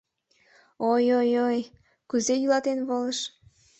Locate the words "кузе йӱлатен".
2.09-2.79